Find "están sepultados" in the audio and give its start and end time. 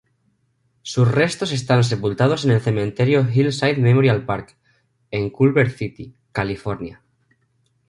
1.51-2.43